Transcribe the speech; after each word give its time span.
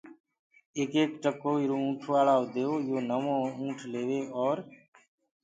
ايڪ 0.77 0.91
ايڪ 0.99 1.11
ٽڪو 1.23 1.51
ايٚرو 1.59 1.77
اُنٚٺوآݪائو 1.85 2.43
ديئو 2.53 2.73
يو 2.87 2.95
ايڪ 2.97 3.07
نوو 3.11 3.33
اُنٚٺ 3.59 3.77
ليوي 3.91 4.21
اور 4.35 4.57